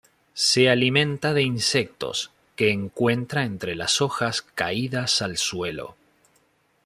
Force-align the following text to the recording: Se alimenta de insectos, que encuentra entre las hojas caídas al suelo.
Se 0.47 0.67
alimenta 0.67 1.31
de 1.35 1.43
insectos, 1.43 2.31
que 2.55 2.71
encuentra 2.71 3.43
entre 3.43 3.75
las 3.75 4.01
hojas 4.01 4.41
caídas 4.41 5.21
al 5.21 5.37
suelo. 5.37 5.95